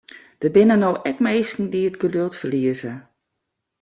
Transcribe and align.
Der 0.41 0.49
binne 0.55 0.77
no 0.83 0.89
ek 1.09 1.21
minsken 1.25 1.65
dy't 1.71 1.87
it 1.89 2.01
geduld 2.03 2.33
ferlieze. 2.41 2.91